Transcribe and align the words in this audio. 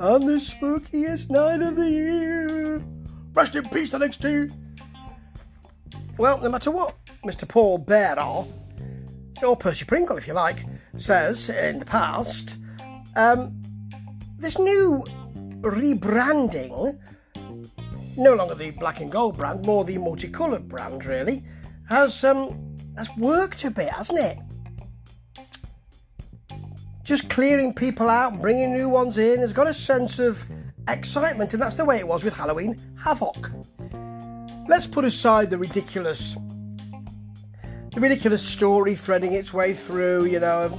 on 0.00 0.24
the 0.24 0.32
spookiest 0.32 1.28
night 1.28 1.60
of 1.60 1.76
the 1.76 1.88
year. 1.88 2.82
Rest 3.34 3.54
in 3.54 3.68
peace, 3.68 3.90
NXT. 3.90 4.50
Well, 6.16 6.40
no 6.40 6.48
matter 6.48 6.70
what 6.70 6.96
Mr. 7.24 7.46
Paul 7.46 7.76
Bearer, 7.76 8.46
or 9.42 9.56
Percy 9.58 9.84
Pringle, 9.84 10.16
if 10.16 10.26
you 10.26 10.32
like, 10.32 10.64
says 10.96 11.50
in 11.50 11.80
the 11.80 11.84
past, 11.84 12.56
um, 13.14 13.60
this 14.38 14.58
new 14.58 15.04
rebranding, 15.60 16.98
no 18.16 18.34
longer 18.34 18.54
the 18.54 18.70
black 18.70 19.02
and 19.02 19.12
gold 19.12 19.36
brand, 19.36 19.66
more 19.66 19.84
the 19.84 19.98
multicoloured 19.98 20.66
brand, 20.66 21.04
really, 21.04 21.44
has 21.90 22.24
um, 22.24 22.76
has 22.96 23.08
worked 23.18 23.64
a 23.64 23.70
bit, 23.70 23.90
hasn't 23.90 24.18
it? 24.18 24.38
Just 27.02 27.28
clearing 27.30 27.72
people 27.72 28.08
out 28.08 28.32
and 28.32 28.40
bringing 28.40 28.72
new 28.72 28.88
ones 28.88 29.18
in 29.18 29.40
has 29.40 29.52
got 29.52 29.66
a 29.66 29.74
sense 29.74 30.18
of 30.18 30.42
excitement, 30.88 31.54
and 31.54 31.62
that's 31.62 31.76
the 31.76 31.84
way 31.84 31.98
it 31.98 32.06
was 32.06 32.24
with 32.24 32.34
Halloween 32.34 32.76
Havoc. 33.02 33.50
Let's 34.68 34.86
put 34.86 35.04
aside 35.04 35.50
the 35.50 35.58
ridiculous, 35.58 36.36
the 37.92 38.00
ridiculous 38.00 38.42
story 38.42 38.94
threading 38.94 39.32
its 39.32 39.52
way 39.52 39.74
through, 39.74 40.26
you 40.26 40.40
know, 40.40 40.78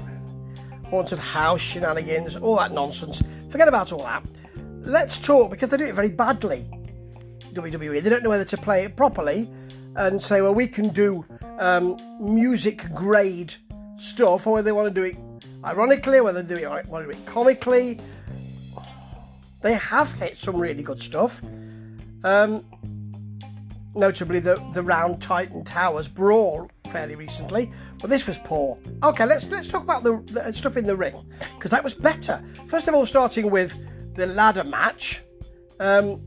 haunted 0.86 1.20
house 1.20 1.62
shenanigans, 1.62 2.36
all 2.36 2.58
that 2.58 2.72
nonsense. 2.72 3.22
Forget 3.50 3.68
about 3.68 3.92
all 3.92 4.04
that. 4.04 4.24
Let's 4.82 5.18
talk 5.18 5.52
because 5.52 5.70
they 5.70 5.78
do 5.78 5.86
it 5.86 5.96
very 5.96 6.10
badly. 6.10 6.70
WWE, 7.54 8.02
they 8.02 8.10
don't 8.10 8.24
know 8.24 8.30
whether 8.30 8.46
to 8.46 8.58
play 8.58 8.84
it 8.84 8.96
properly 8.96 9.50
and 9.96 10.22
say, 10.22 10.42
well, 10.42 10.54
we 10.54 10.68
can 10.68 10.90
do 10.90 11.26
um, 11.60 11.98
music 12.20 12.86
grade 12.94 13.56
stuff, 13.98 14.48
or 14.48 14.62
they 14.62 14.72
want 14.72 14.88
to 14.88 14.94
do 14.94 15.04
it 15.04 15.18
ironically, 15.64 16.22
whether 16.22 16.42
they 16.42 16.56
do 16.56 16.68
it, 16.68 16.86
do 16.90 16.96
it 17.10 17.26
comically. 17.26 18.00
They 19.62 19.74
have 19.74 20.12
hit 20.14 20.38
some 20.38 20.60
really 20.60 20.84
good 20.84 21.02
stuff. 21.02 21.42
Um, 22.24 22.66
notably, 23.96 24.40
the, 24.40 24.56
the 24.74 24.82
Round 24.82 25.22
Titan 25.22 25.64
Towers 25.64 26.08
brawl 26.08 26.70
fairly 26.92 27.16
recently, 27.16 27.72
but 28.00 28.10
this 28.10 28.28
was 28.28 28.38
poor. 28.40 28.78
Okay, 29.04 29.26
let's 29.26 29.50
let's 29.50 29.68
talk 29.68 29.84
about 29.84 30.04
the, 30.04 30.18
the 30.32 30.52
stuff 30.52 30.78
in 30.78 30.86
the 30.86 30.96
ring 30.96 31.16
because 31.56 31.72
that 31.72 31.84
was 31.84 31.94
better. 31.94 32.44
First 32.68 32.88
of 32.88 32.94
all, 32.94 33.06
starting 33.06 33.50
with 33.50 33.74
the 34.16 34.28
ladder 34.28 34.64
match, 34.64 35.22
um, 35.80 36.26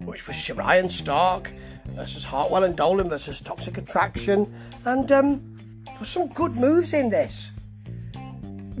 which 0.00 0.26
was 0.26 0.50
and 0.50 0.90
Stark 0.90 1.52
versus 1.88 2.24
Hartwell 2.24 2.64
and 2.64 2.76
Dolan 2.76 3.08
versus 3.08 3.40
Toxic 3.40 3.76
Attraction, 3.76 4.52
and 4.84 5.10
um, 5.12 5.56
there 5.84 5.96
were 5.98 6.06
some 6.06 6.28
good 6.28 6.56
moves 6.56 6.92
in 6.92 7.10
this. 7.10 7.52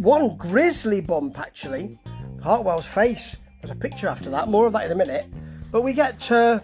One 0.02 0.36
grisly 0.36 1.00
bump 1.00 1.38
actually, 1.38 1.96
Hartwell's 2.42 2.88
face. 2.88 3.36
There's 3.60 3.70
a 3.70 3.76
picture 3.76 4.08
after 4.08 4.30
that. 4.30 4.48
More 4.48 4.66
of 4.66 4.72
that 4.72 4.86
in 4.86 4.90
a 4.90 4.96
minute. 4.96 5.26
But 5.70 5.82
we 5.82 5.92
get 5.92 6.28
uh, 6.32 6.58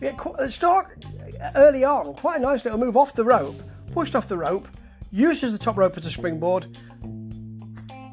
we 0.00 0.08
get 0.08 0.18
uh, 0.18 0.48
Stark 0.48 0.96
early 1.54 1.84
on, 1.84 2.14
quite 2.14 2.40
a 2.40 2.42
nice 2.42 2.64
little 2.64 2.80
move 2.80 2.96
off 2.96 3.12
the 3.12 3.26
rope, 3.26 3.62
pushed 3.92 4.16
off 4.16 4.26
the 4.26 4.38
rope, 4.38 4.68
uses 5.12 5.52
the 5.52 5.58
top 5.58 5.76
rope 5.76 5.98
as 5.98 6.06
a 6.06 6.10
springboard 6.10 6.74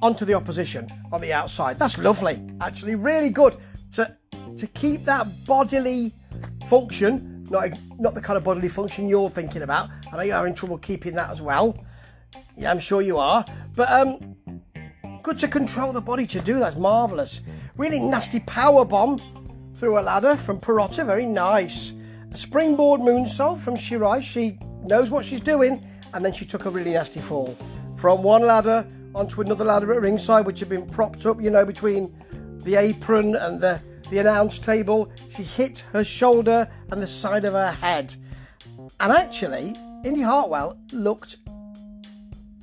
onto 0.02 0.26
the 0.26 0.34
opposition 0.34 0.90
on 1.14 1.22
the 1.22 1.32
outside. 1.32 1.80
That's 1.80 1.98
lovely, 1.98 2.46
actually, 2.60 2.96
really 2.96 3.30
good 3.30 3.56
to 3.94 4.14
to 4.58 4.68
keep 4.68 5.06
that 5.06 5.46
bodily 5.46 6.14
function, 6.70 7.48
not 7.50 7.70
not 7.98 8.14
the 8.14 8.20
kind 8.20 8.36
of 8.36 8.44
bodily 8.44 8.68
function 8.68 9.08
you're 9.08 9.30
thinking 9.30 9.62
about. 9.62 9.90
I 10.12 10.18
know 10.18 10.24
you're 10.24 10.36
having 10.36 10.54
trouble 10.54 10.80
keeping 10.80 11.14
that 11.14 11.30
as 11.30 11.42
well. 11.42 11.78
Yeah, 12.58 12.72
I'm 12.72 12.80
sure 12.80 13.02
you 13.02 13.18
are. 13.18 13.46
But 13.76 13.92
um, 13.92 14.36
good 15.22 15.40
to 15.40 15.48
control 15.48 15.94
the 15.94 16.02
body 16.02 16.26
to 16.28 16.42
do. 16.42 16.60
That's 16.60 16.78
marvelous. 16.78 17.42
Really 17.78 18.00
nasty 18.00 18.40
power 18.42 18.86
bomb 18.86 19.20
through 19.76 20.00
a 20.00 20.02
ladder 20.02 20.38
from 20.38 20.60
Pirotta. 20.60 21.06
Very 21.06 21.26
nice. 21.26 21.94
A 22.32 22.38
springboard 22.38 23.02
moonsault 23.02 23.60
from 23.60 23.76
Shirai. 23.76 24.22
She 24.22 24.60
knows 24.84 25.12
what 25.12 25.26
she's 25.26 25.42
doing, 25.42 25.86
and 26.14 26.24
then 26.24 26.34
she 26.34 26.46
took 26.46 26.66
a 26.66 26.70
really 26.70 26.92
nasty 26.92 27.22
fall 27.22 27.58
from 27.96 28.24
one 28.24 28.42
ladder 28.46 28.86
onto 29.16 29.42
another 29.42 29.64
ladder 29.64 29.94
at 29.94 30.02
ringside, 30.02 30.46
which 30.46 30.60
had 30.60 30.70
been 30.70 30.88
propped 30.88 31.26
up, 31.26 31.42
you 31.42 31.50
know, 31.50 31.66
between 31.66 32.16
the 32.64 32.76
apron 32.76 33.36
and 33.36 33.62
the 33.62 33.82
the 34.10 34.20
announce 34.20 34.60
table. 34.60 35.12
She 35.30 35.44
hit 35.44 35.80
her 35.92 36.04
shoulder 36.04 36.70
and 36.92 37.02
the 37.02 37.08
side 37.08 37.46
of 37.46 37.54
her 37.54 37.72
head. 37.72 38.16
And 39.00 39.12
actually, 39.12 39.76
Indi 40.04 40.22
Hartwell 40.22 40.78
looked 40.92 41.38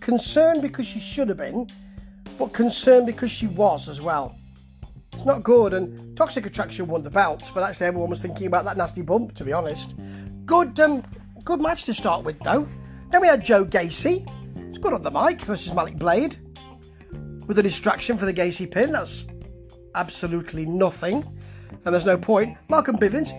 concerned 0.01 0.63
because 0.63 0.87
she 0.87 0.99
should 0.99 1.29
have 1.29 1.39
been, 1.39 1.69
but 2.39 2.53
concerned 2.53 3.07
because 3.07 3.31
she 3.31 3.47
was 3.47 3.89
as 3.89 4.01
well. 4.01 4.37
It's 5.13 5.25
not 5.25 5.43
good, 5.43 5.75
and 5.75 6.17
Toxic 6.17 6.47
Attraction 6.47 6.87
won 6.87 7.03
the 7.03 7.11
belt, 7.11 7.51
but 7.53 7.63
actually 7.63 7.87
everyone 7.87 8.11
was 8.11 8.21
thinking 8.21 8.47
about 8.47 8.65
that 8.65 8.77
nasty 8.77 9.03
bump, 9.03 9.35
to 9.35 9.45
be 9.45 9.53
honest. 9.53 9.95
Good, 10.47 10.79
um, 10.81 11.03
good 11.45 11.61
match 11.61 11.85
to 11.85 11.95
start 11.95 12.25
with, 12.25 12.39
though. 12.41 12.69
Then 13.11 13.21
we 13.21 13.27
had 13.27 13.45
Joe 13.45 13.65
Gacy. 13.65 14.27
It's 14.69 14.79
good 14.79 14.93
on 14.93 15.03
the 15.03 15.11
mic 15.11 15.41
versus 15.43 15.75
Malik 15.75 15.97
Blade. 15.97 16.37
With 17.47 17.59
a 17.59 17.63
distraction 17.63 18.17
for 18.17 18.27
the 18.27 18.33
Gacy 18.33 18.71
pin, 18.71 18.93
that's 18.93 19.27
absolutely 19.95 20.65
nothing. 20.65 21.25
And 21.85 21.95
there's 21.95 22.07
no 22.07 22.17
point. 22.17 22.57
Malcolm 22.69 22.97
Bivens 22.97 23.33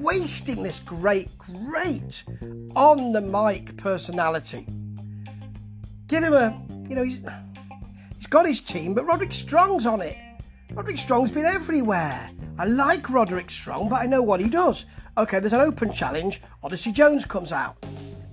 wasting 0.00 0.62
this 0.62 0.80
great, 0.80 1.36
great 1.38 2.24
on 2.76 3.12
the 3.12 3.20
mic 3.20 3.76
personality. 3.76 4.66
Give 6.14 6.22
him 6.22 6.34
a, 6.34 6.62
you 6.88 6.94
know, 6.94 7.02
he's, 7.02 7.24
he's 8.14 8.28
got 8.28 8.46
his 8.46 8.60
team, 8.60 8.94
but 8.94 9.04
Roderick 9.04 9.32
Strong's 9.32 9.84
on 9.84 10.00
it. 10.00 10.16
Roderick 10.72 10.98
Strong's 10.98 11.32
been 11.32 11.44
everywhere. 11.44 12.30
I 12.56 12.66
like 12.66 13.10
Roderick 13.10 13.50
Strong, 13.50 13.88
but 13.88 14.00
I 14.00 14.06
know 14.06 14.22
what 14.22 14.40
he 14.40 14.48
does. 14.48 14.86
Okay, 15.18 15.40
there's 15.40 15.52
an 15.52 15.60
open 15.60 15.92
challenge. 15.92 16.40
Odyssey 16.62 16.92
Jones 16.92 17.24
comes 17.24 17.50
out. 17.50 17.84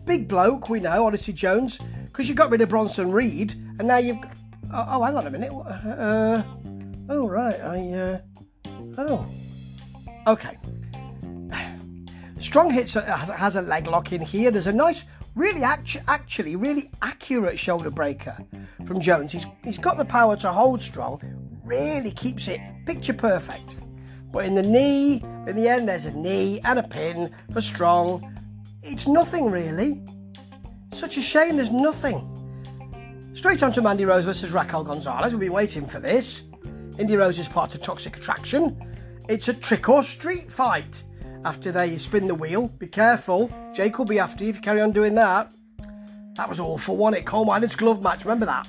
Big 0.05 0.27
bloke, 0.27 0.69
we 0.69 0.79
know, 0.79 1.07
Odyssey 1.07 1.33
Jones, 1.33 1.79
because 2.05 2.29
you 2.29 2.35
got 2.35 2.51
rid 2.51 2.61
of 2.61 2.69
Bronson 2.69 3.11
Reed, 3.11 3.53
and 3.79 3.87
now 3.87 3.97
you've. 3.97 4.19
Oh, 4.71 4.85
oh 4.87 5.03
hang 5.03 5.15
on 5.15 5.25
a 5.25 5.31
minute. 5.31 5.51
Uh, 5.51 6.43
oh, 7.09 7.27
right. 7.27 7.59
I. 7.61 7.93
Uh, 7.93 8.19
oh. 8.99 9.27
Okay. 10.27 10.55
Strong 12.39 12.73
hits 12.73 12.95
a, 12.95 13.01
has 13.01 13.55
a 13.55 13.61
leg 13.63 13.87
lock 13.87 14.13
in 14.13 14.21
here. 14.21 14.51
There's 14.51 14.67
a 14.67 14.71
nice, 14.71 15.05
really 15.35 15.63
actu- 15.63 15.99
actually 16.07 16.55
really 16.55 16.89
accurate 17.01 17.57
shoulder 17.57 17.89
breaker 17.89 18.37
from 18.85 18.99
Jones. 18.99 19.31
He's 19.31 19.45
he's 19.63 19.77
got 19.77 19.97
the 19.97 20.05
power 20.05 20.35
to 20.37 20.51
hold 20.51 20.81
Strong. 20.81 21.21
Really 21.63 22.11
keeps 22.11 22.47
it 22.47 22.59
picture 22.85 23.13
perfect. 23.13 23.75
But 24.31 24.45
in 24.45 24.55
the 24.55 24.63
knee, 24.63 25.21
in 25.47 25.55
the 25.55 25.67
end, 25.67 25.87
there's 25.87 26.05
a 26.05 26.11
knee 26.11 26.61
and 26.63 26.79
a 26.79 26.83
pin 26.83 27.31
for 27.51 27.61
Strong. 27.61 28.37
It's 28.83 29.07
nothing 29.07 29.51
really. 29.51 30.01
Such 30.93 31.17
a 31.17 31.21
shame. 31.21 31.57
There's 31.57 31.71
nothing. 31.71 32.27
Straight 33.33 33.63
on 33.63 33.71
to 33.73 33.81
Mandy 33.81 34.05
Rose 34.05 34.25
versus 34.25 34.51
Raquel 34.51 34.83
Gonzalez. 34.83 35.31
We've 35.33 35.39
been 35.39 35.53
waiting 35.53 35.85
for 35.85 35.99
this. 35.99 36.43
Indi 36.97 37.15
Rose 37.15 37.39
is 37.39 37.47
part 37.47 37.73
of 37.75 37.81
Toxic 37.81 38.17
Attraction. 38.17 38.77
It's 39.29 39.47
a 39.47 39.53
trick 39.53 39.87
or 39.87 40.03
street 40.03 40.51
fight. 40.51 41.03
After 41.43 41.71
they 41.71 41.87
you 41.87 41.99
spin 41.99 42.27
the 42.27 42.35
wheel, 42.35 42.67
be 42.67 42.87
careful. 42.87 43.49
Jake 43.73 43.97
will 43.97 44.05
be 44.05 44.19
after 44.19 44.43
you 44.43 44.51
if 44.51 44.57
you 44.57 44.61
carry 44.61 44.81
on 44.81 44.91
doing 44.91 45.15
that. 45.15 45.51
That 46.35 46.47
was 46.47 46.59
awful, 46.59 46.95
wasn't 46.97 47.23
it? 47.23 47.25
Coal 47.25 47.45
Miners 47.45 47.75
glove 47.75 48.03
match, 48.03 48.23
remember 48.23 48.45
that? 48.45 48.67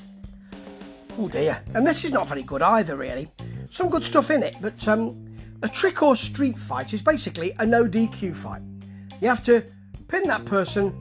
Oh 1.18 1.28
dear. 1.28 1.62
And 1.74 1.86
this 1.86 2.04
is 2.04 2.12
not 2.12 2.28
very 2.28 2.42
good 2.42 2.62
either, 2.62 2.96
really. 2.96 3.28
Some 3.70 3.90
good 3.90 4.04
stuff 4.04 4.30
in 4.30 4.42
it, 4.42 4.56
but 4.60 4.86
um, 4.88 5.34
a 5.62 5.68
trick 5.68 6.02
or 6.02 6.16
street 6.16 6.58
fight 6.58 6.94
is 6.94 7.02
basically 7.02 7.52
a 7.58 7.66
no 7.66 7.86
DQ 7.86 8.34
fight. 8.34 8.62
You 9.20 9.28
have 9.28 9.44
to 9.44 9.64
pin 10.08 10.26
that 10.28 10.44
person 10.46 10.94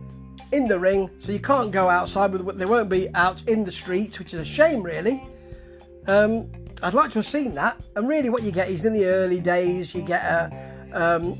in 0.51 0.67
the 0.67 0.77
ring, 0.77 1.09
so 1.19 1.31
you 1.31 1.39
can't 1.39 1.71
go 1.71 1.89
outside. 1.89 2.31
With 2.31 2.57
they 2.57 2.65
won't 2.65 2.89
be 2.89 3.07
out 3.15 3.43
in 3.47 3.63
the 3.63 3.71
streets, 3.71 4.19
which 4.19 4.33
is 4.33 4.39
a 4.39 4.45
shame, 4.45 4.83
really. 4.83 5.23
Um, 6.07 6.51
I'd 6.83 6.93
like 6.93 7.11
to 7.11 7.19
have 7.19 7.25
seen 7.25 7.55
that. 7.55 7.79
And 7.95 8.07
really, 8.07 8.29
what 8.29 8.43
you 8.43 8.51
get 8.51 8.69
is 8.69 8.83
in 8.83 8.93
the 8.93 9.05
early 9.05 9.39
days, 9.39 9.95
you 9.95 10.01
get 10.01 10.23
a 10.23 10.51
um, 10.93 11.37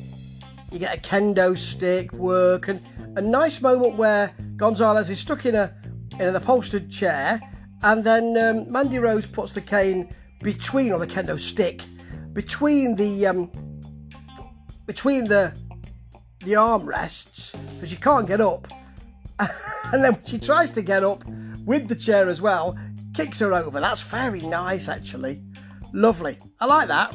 you 0.72 0.80
get 0.80 0.98
a 0.98 1.02
kendo 1.02 1.58
stick 1.58 2.12
work 2.14 2.70
and 2.70 2.82
a 3.18 3.22
nice 3.22 3.62
moment 3.62 3.98
where 3.98 4.34
Gonzalez 4.56 5.10
is 5.10 5.20
stuck 5.20 5.46
in 5.46 5.56
a 5.56 5.74
in 6.14 6.28
an 6.28 6.36
upholstered 6.36 6.90
chair, 6.90 7.42
and 7.84 8.04
then 8.04 8.38
um, 8.38 8.72
Mandy 8.72 9.00
Rose 9.00 9.26
puts 9.26 9.52
the 9.54 9.62
cane 9.62 10.14
between 10.42 10.92
or 10.92 11.00
the 11.00 11.08
kendo 11.08 11.40
stick 11.40 11.82
between 12.34 12.96
the 12.96 13.28
um, 13.28 13.52
between 14.86 15.26
the 15.26 15.54
the 16.40 16.54
armrests 16.54 17.54
because 17.76 17.90
she 17.90 17.98
can't 17.98 18.28
get 18.28 18.42
up, 18.42 18.68
and 19.40 20.04
then 20.04 20.18
she 20.26 20.40
tries 20.40 20.72
to 20.72 20.82
get 20.82 21.04
up 21.04 21.24
with 21.66 21.88
the 21.88 21.96
chair 21.96 22.30
as 22.30 22.42
well, 22.42 22.78
kicks 23.14 23.40
her 23.40 23.54
over. 23.54 23.80
That's 23.80 24.02
very 24.02 24.42
nice, 24.42 24.88
actually. 24.88 25.42
Lovely. 25.94 26.38
I 26.60 26.66
like 26.66 26.88
that. 26.88 27.14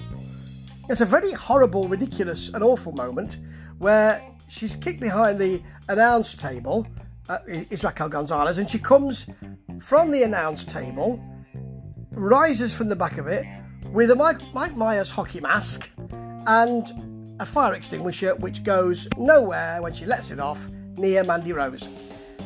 It's 0.88 1.00
a 1.00 1.04
very 1.04 1.32
horrible, 1.32 1.88
ridiculous, 1.88 2.50
and 2.50 2.62
awful 2.62 2.92
moment 2.92 3.38
where 3.78 4.22
she's 4.48 4.76
kicked 4.76 5.00
behind 5.00 5.40
the 5.40 5.60
announce 5.88 6.36
table. 6.36 6.86
Uh, 7.28 7.38
it's 7.48 7.82
Raquel 7.82 8.08
Gonzalez, 8.08 8.58
and 8.58 8.70
she 8.70 8.78
comes 8.78 9.26
from 9.80 10.12
the 10.12 10.22
announce 10.22 10.64
table, 10.64 11.20
rises 12.12 12.72
from 12.72 12.88
the 12.88 12.94
back 12.94 13.18
of 13.18 13.26
it, 13.26 13.44
with 13.90 14.12
a 14.12 14.14
Mike, 14.14 14.40
Mike 14.54 14.76
Myers 14.76 15.10
hockey 15.10 15.40
mask 15.40 15.90
and 16.46 17.36
a 17.40 17.46
fire 17.46 17.74
extinguisher 17.74 18.36
which 18.36 18.62
goes 18.62 19.08
nowhere 19.18 19.82
when 19.82 19.92
she 19.92 20.06
lets 20.06 20.30
it 20.30 20.38
off 20.38 20.60
near 20.96 21.24
Mandy 21.24 21.52
Rose. 21.52 21.88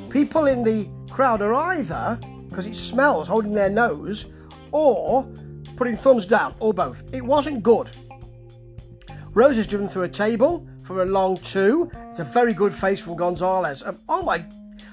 People 0.08 0.46
in 0.46 0.64
the 0.64 0.88
crowd 1.12 1.42
are 1.42 1.54
either, 1.54 2.18
because 2.48 2.64
it 2.64 2.74
smells, 2.74 3.28
holding 3.28 3.52
their 3.52 3.68
nose, 3.68 4.26
or 4.72 5.30
putting 5.76 5.98
thumbs 5.98 6.24
down, 6.24 6.54
or 6.58 6.72
both. 6.72 7.02
It 7.12 7.22
wasn't 7.22 7.62
good. 7.62 7.90
Rose 9.32 9.58
is 9.58 9.66
driven 9.66 9.88
through 9.88 10.02
a 10.02 10.08
table 10.08 10.66
for 10.84 11.02
a 11.02 11.04
long 11.04 11.36
two. 11.38 11.90
It's 12.10 12.18
a 12.18 12.24
very 12.24 12.52
good 12.52 12.74
face 12.74 13.00
from 13.00 13.16
Gonzalez. 13.16 13.82
Um, 13.84 14.00
oh 14.08 14.22
my, 14.22 14.44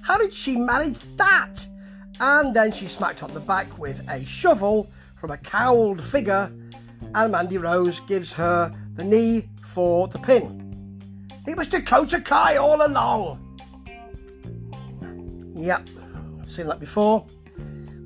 how 0.03 0.17
did 0.17 0.31
she 0.31 0.55
manage 0.55 0.99
that? 1.17 1.65
And 2.19 2.55
then 2.55 2.71
she 2.71 2.87
smacked 2.87 3.23
on 3.23 3.33
the 3.33 3.39
back 3.39 3.77
with 3.79 4.07
a 4.09 4.23
shovel 4.25 4.91
from 5.19 5.31
a 5.31 5.37
cowled 5.37 6.03
figure, 6.03 6.51
and 7.15 7.31
Mandy 7.31 7.57
Rose 7.57 7.99
gives 8.01 8.31
her 8.33 8.71
the 8.95 9.03
knee 9.03 9.49
for 9.73 10.07
the 10.07 10.19
pin. 10.19 10.99
It 11.47 11.57
was 11.57 11.67
Dakota 11.67 12.21
Kai 12.21 12.57
all 12.57 12.85
along. 12.85 13.43
Yep, 15.55 15.89
I've 16.41 16.51
seen 16.51 16.67
that 16.67 16.79
before. 16.79 17.25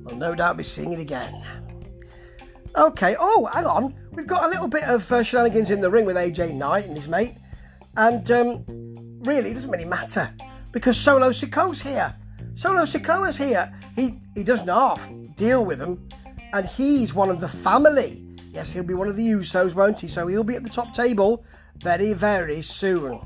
I'll 0.08 0.16
no 0.16 0.34
doubt 0.34 0.56
be 0.56 0.64
seeing 0.64 0.92
it 0.92 1.00
again. 1.00 1.44
Okay, 2.74 3.16
oh, 3.18 3.50
hang 3.52 3.66
on. 3.66 3.94
We've 4.12 4.26
got 4.26 4.44
a 4.44 4.48
little 4.48 4.68
bit 4.68 4.84
of 4.84 5.10
uh, 5.12 5.22
shenanigans 5.22 5.70
in 5.70 5.82
the 5.82 5.90
ring 5.90 6.06
with 6.06 6.16
AJ 6.16 6.54
Knight 6.54 6.86
and 6.86 6.96
his 6.96 7.06
mate. 7.06 7.34
And 7.96 8.30
um, 8.30 8.64
really, 9.24 9.50
it 9.50 9.54
doesn't 9.54 9.70
really 9.70 9.84
matter 9.84 10.32
because 10.72 10.96
Solo 10.96 11.30
Sikoa's 11.30 11.82
here. 11.82 12.14
Solo 12.54 12.82
Sikoa's 12.82 13.36
here. 13.36 13.72
He, 13.94 14.18
he 14.34 14.42
doesn't 14.42 14.68
half 14.68 15.06
deal 15.36 15.66
with 15.66 15.78
them, 15.78 16.08
and 16.54 16.64
he's 16.64 17.12
one 17.12 17.28
of 17.28 17.40
the 17.40 17.48
family. 17.48 18.24
Yes, 18.52 18.72
he'll 18.72 18.82
be 18.82 18.94
one 18.94 19.08
of 19.08 19.16
the 19.16 19.26
Usos, 19.26 19.74
won't 19.74 20.00
he? 20.00 20.08
So 20.08 20.26
he'll 20.26 20.44
be 20.44 20.56
at 20.56 20.62
the 20.62 20.70
top 20.70 20.94
table 20.94 21.44
very, 21.76 22.14
very 22.14 22.62
soon. 22.62 23.20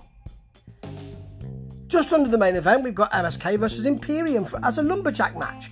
Just 1.87 2.13
under 2.13 2.29
the 2.29 2.39
main 2.39 2.57
event, 2.57 2.83
we've 2.83 2.97
got 2.97 3.13
MSK 3.13 3.61
versus 3.61 3.87
Imperium 3.87 4.45
for, 4.45 4.65
as 4.65 4.79
a 4.79 4.83
lumberjack 4.83 5.37
match. 5.37 5.71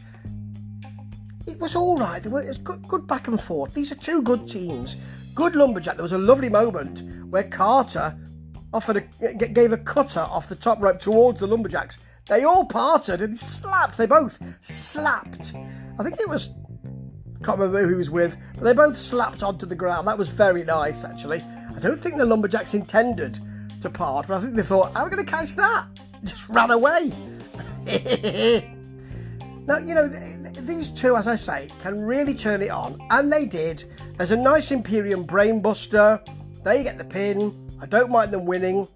It 1.46 1.60
was 1.60 1.76
all 1.76 1.96
right. 1.96 2.22
There 2.22 2.32
was 2.32 2.58
good, 2.58 2.86
good 2.88 3.06
back 3.06 3.28
and 3.28 3.40
forth. 3.40 3.74
These 3.74 3.92
are 3.92 3.96
two 3.96 4.22
good 4.22 4.48
teams. 4.48 4.96
Good 5.34 5.54
lumberjack. 5.56 5.96
There 5.96 6.02
was 6.02 6.12
a 6.12 6.18
lovely 6.18 6.48
moment 6.48 7.02
where 7.30 7.44
Carter 7.44 8.16
offered 8.72 9.08
a, 9.20 9.34
gave 9.34 9.72
a 9.72 9.78
cutter 9.78 10.20
off 10.20 10.48
the 10.48 10.56
top 10.56 10.80
rope 10.80 11.00
towards 11.00 11.40
the 11.40 11.46
lumberjacks. 11.46 11.98
They 12.28 12.44
all 12.44 12.64
parted 12.64 13.20
and 13.20 13.38
slapped. 13.38 13.98
They 13.98 14.06
both 14.06 14.38
slapped. 14.62 15.52
I 15.98 16.02
think 16.02 16.18
it 16.20 16.28
was 16.28 16.50
can't 17.44 17.58
remember 17.58 17.82
who 17.82 17.90
he 17.90 17.94
was 17.94 18.08
with, 18.10 18.38
but 18.54 18.64
they 18.64 18.72
both 18.72 18.96
slapped 18.96 19.42
onto 19.42 19.66
the 19.66 19.74
ground. 19.74 20.08
That 20.08 20.16
was 20.16 20.28
very 20.28 20.64
nice, 20.64 21.04
actually. 21.04 21.42
I 21.42 21.78
don't 21.78 22.00
think 22.00 22.16
the 22.16 22.24
lumberjacks 22.24 22.72
intended 22.72 23.38
to 23.82 23.90
part, 23.90 24.28
but 24.28 24.38
I 24.38 24.40
think 24.40 24.54
they 24.54 24.62
thought, 24.62 24.94
how 24.94 25.02
are 25.02 25.04
we 25.04 25.14
going 25.14 25.26
to 25.26 25.30
catch 25.30 25.54
that? 25.56 25.86
Just 26.24 26.48
ran 26.48 26.70
away. 26.70 27.12
now, 29.66 29.78
you 29.78 29.94
know, 29.94 30.08
these 30.08 30.90
two, 30.90 31.16
as 31.16 31.26
I 31.26 31.36
say, 31.36 31.70
can 31.80 32.02
really 32.02 32.34
turn 32.34 32.60
it 32.60 32.70
on, 32.70 33.00
and 33.10 33.32
they 33.32 33.46
did. 33.46 33.84
There's 34.18 34.30
a 34.30 34.36
nice 34.36 34.70
Imperium 34.70 35.26
brainbuster. 35.26 36.20
They 36.62 36.82
get 36.82 36.98
the 36.98 37.04
pin. 37.04 37.70
I 37.80 37.86
don't 37.86 38.10
mind 38.10 38.30
them 38.30 38.44
winning. 38.44 38.86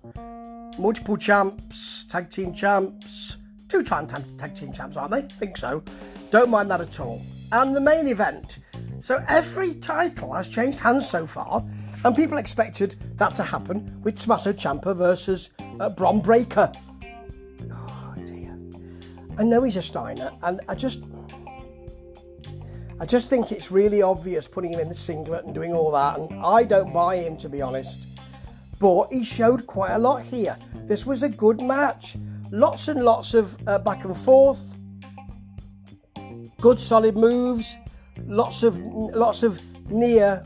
Multiple 0.79 1.17
champs, 1.17 2.05
tag 2.05 2.31
team 2.31 2.53
champs, 2.53 3.39
two 3.69 3.83
time 3.83 4.07
tag 4.07 4.55
team 4.55 4.73
champs, 4.73 4.97
aren't 4.97 5.11
they? 5.11 5.23
Think 5.39 5.57
so. 5.57 5.83
Don't 6.31 6.51
mind 6.51 6.71
that 6.71 6.83
at 6.83 7.01
all. 7.01 7.23
And 7.51 7.75
the 7.75 7.81
main 7.81 8.07
event. 8.07 8.59
So 9.03 9.25
every 9.27 9.75
title 9.77 10.35
has 10.35 10.49
changed 10.49 10.79
hands 10.79 11.09
so 11.09 11.27
far, 11.27 11.65
and 12.05 12.15
people 12.15 12.37
expected 12.37 12.97
that 13.17 13.35
to 13.37 13.43
happen 13.43 14.01
with 14.03 14.19
Tommaso 14.19 14.53
Ciampa 14.53 14.95
versus 14.95 15.49
uh, 15.81 15.89
Bron 15.89 16.21
Breakker. 16.21 16.71
I 19.39 19.45
know 19.45 19.63
he's 19.63 19.77
a 19.77 19.83
Steiner, 19.83 20.33
and 20.43 20.61
I 20.69 20.75
just. 20.75 21.05
I 23.01 23.07
just 23.07 23.31
think 23.31 23.53
it's 23.53 23.71
really 23.71 24.03
obvious 24.03 24.49
putting 24.49 24.73
him 24.73 24.81
in 24.81 24.89
the 24.89 24.95
singlet 24.95 25.45
and 25.45 25.55
doing 25.55 25.73
all 25.73 25.93
that, 25.93 26.19
and 26.19 26.45
I 26.45 26.65
don't 26.65 26.93
buy 26.93 27.19
him 27.19 27.37
to 27.39 27.49
be 27.49 27.63
honest. 27.63 28.09
But 28.81 29.13
he 29.13 29.23
showed 29.23 29.69
quite 29.69 29.93
a 29.93 29.99
lot 29.99 30.25
here. 30.25 30.59
This 30.87 31.07
was 31.07 31.23
a 31.23 31.29
good 31.29 31.61
match. 31.61 32.17
Lots 32.51 32.89
and 32.89 33.05
lots 33.05 33.35
of 33.35 33.57
uh, 33.69 33.79
back 33.79 34.05
and 34.05 34.17
forth. 34.17 34.59
Good 36.61 36.81
solid 36.81 37.17
moves. 37.17 37.79
Lots 38.27 38.65
of 38.65 38.77
lots 38.79 39.45
of 39.45 39.61
near 39.89 40.43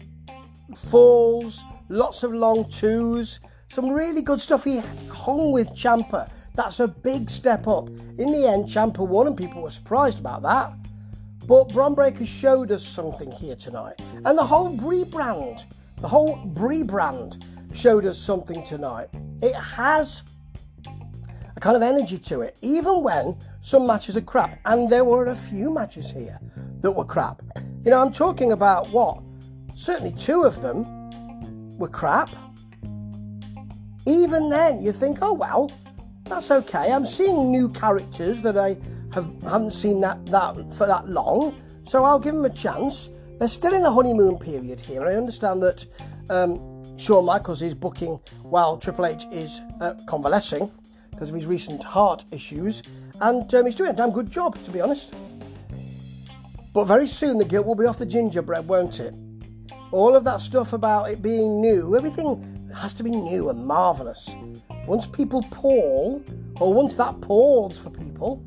falls. 0.77 1.63
Lots 1.89 2.23
of 2.23 2.35
long 2.35 2.69
twos. 2.69 3.41
Some 3.69 3.89
really 3.89 4.21
good 4.21 4.43
stuff. 4.43 4.65
He 4.65 4.83
hung 5.11 5.53
with 5.53 5.71
Ciampa. 5.71 6.29
That's 6.55 6.81
a 6.81 6.89
big 6.89 7.31
step 7.31 7.67
up. 7.67 7.89
In 8.19 8.33
the 8.33 8.47
end, 8.47 8.67
Ciampa 8.67 9.07
won, 9.07 9.27
and 9.27 9.37
people 9.37 9.63
were 9.63 9.71
surprised 9.71 10.19
about 10.19 10.43
that. 10.43 10.75
But 11.47 11.73
Bron 11.73 11.95
Breakker 11.95 12.25
showed 12.25 12.71
us 12.71 12.87
something 12.87 13.31
here 13.31 13.57
tonight. 13.57 14.01
And 14.25 14.39
the 14.39 14.45
whole 14.45 14.77
Brie 14.77 15.05
brand, 15.05 15.65
the 15.99 16.09
whole 16.09 16.37
Brie 16.37 16.83
brand 16.83 17.45
showed 17.75 18.07
us 18.07 18.19
something 18.19 18.65
tonight. 18.65 19.09
It 19.41 19.55
has 19.55 20.23
a 21.57 21.61
kind 21.61 21.75
of 21.75 21.83
energy 21.83 22.19
to 22.19 22.43
it, 22.43 22.57
even 22.63 23.03
when 23.03 23.37
some 23.63 23.87
matches 23.87 24.17
are 24.17 24.21
crap. 24.21 24.59
And 24.67 24.89
there 24.89 25.05
were 25.05 25.29
a 25.29 25.37
few 25.37 25.73
matches 25.73 26.11
here 26.11 26.39
that 26.81 26.93
were 26.93 27.05
crap. 27.05 27.43
You 27.85 27.91
know, 27.91 28.01
I'm 28.01 28.13
talking 28.13 28.53
about 28.53 28.91
what? 28.91 29.23
Certainly 29.75 30.13
two 30.13 30.45
of 30.45 30.61
them 30.63 31.79
were 31.79 31.89
crap. 31.89 32.31
Even 34.07 34.49
then, 34.49 34.83
you 34.83 34.93
think, 34.93 35.19
oh 35.23 35.33
well, 35.33 35.71
that's 36.33 36.51
okay. 36.51 36.91
I'm 36.91 37.05
seeing 37.05 37.51
new 37.51 37.69
characters 37.69 38.41
that 38.43 38.57
I 38.57 38.77
have 39.13 39.31
haven't 39.43 39.73
seen 39.73 40.01
that 40.01 40.25
that 40.27 40.55
for 40.75 40.87
that 40.87 41.09
long, 41.09 41.55
so 41.85 42.05
I'll 42.05 42.19
give 42.19 42.35
them 42.35 42.45
a 42.45 42.51
chance. 42.51 43.11
They're 43.39 43.49
still 43.49 43.75
in 43.75 43.83
the 43.83 43.91
honeymoon 43.91 44.39
period 44.39 44.81
here, 44.81 45.03
I 45.03 45.15
understand 45.15 45.63
that 45.63 45.85
um, 46.31 46.97
Shawn 46.97 47.25
Michaels 47.25 47.61
is 47.61 47.75
booking 47.75 48.21
while 48.43 48.79
Triple 48.79 49.07
H 49.07 49.25
is 49.31 49.61
uh, 49.81 49.95
convalescing 50.07 50.71
because 51.11 51.29
of 51.29 51.35
his 51.35 51.47
recent 51.47 51.83
heart 51.83 52.25
issues, 52.33 52.83
and 53.21 53.53
um, 53.55 53.67
he's 53.67 53.75
doing 53.75 53.91
a 53.91 53.95
damn 53.95 54.13
good 54.13 54.31
job, 54.31 54.63
to 54.65 54.71
be 54.71 54.81
honest. 54.81 55.13
But 56.73 56.85
very 56.85 57.07
soon 57.07 57.37
the 57.37 57.45
gilt 57.45 57.67
will 57.67 57.75
be 57.75 57.85
off 57.85 57.99
the 57.99 58.07
gingerbread, 58.07 58.67
won't 58.67 59.01
it? 59.01 59.15
All 59.91 60.17
of 60.17 60.25
that 60.25 60.41
stuff 60.41 60.73
about 60.73 61.11
it 61.11 61.21
being 61.21 61.61
new, 61.61 61.95
everything 61.97 62.71
has 62.75 62.95
to 62.95 63.03
be 63.03 63.11
new 63.11 63.51
and 63.51 63.67
marvellous. 63.67 64.31
Once 64.87 65.07
people 65.07 65.43
pall, 65.51 66.23
or 66.61 66.73
once 66.73 66.95
that 66.95 67.21
palls 67.21 67.79
for 67.79 67.91
people, 67.91 68.45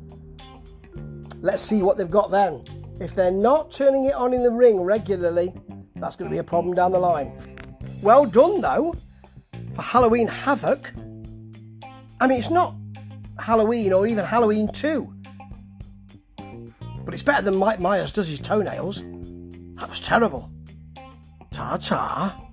Let's 1.42 1.62
see 1.62 1.82
what 1.82 1.96
they've 1.96 2.10
got 2.10 2.30
then. 2.30 2.64
If 2.98 3.14
they're 3.14 3.30
not 3.30 3.70
turning 3.70 4.06
it 4.06 4.14
on 4.14 4.32
in 4.32 4.42
the 4.42 4.50
ring 4.50 4.80
regularly, 4.80 5.52
that's 5.96 6.16
going 6.16 6.30
to 6.30 6.34
be 6.34 6.38
a 6.38 6.44
problem 6.44 6.74
down 6.74 6.92
the 6.92 6.98
line. 6.98 7.32
Well 8.02 8.24
done 8.24 8.60
though 8.60 8.94
for 9.74 9.82
Halloween 9.82 10.28
Havoc. 10.28 10.92
I 12.20 12.26
mean, 12.26 12.38
it's 12.38 12.50
not 12.50 12.74
Halloween 13.38 13.92
or 13.92 14.06
even 14.06 14.24
Halloween 14.24 14.68
2, 14.68 15.12
but 17.04 17.12
it's 17.12 17.22
better 17.22 17.42
than 17.42 17.56
Mike 17.56 17.80
Myers 17.80 18.12
does 18.12 18.28
his 18.28 18.40
toenails. 18.40 19.02
That 19.76 19.90
was 19.90 20.00
terrible. 20.00 20.50
Ta 21.52 21.76
ta. 21.76 22.45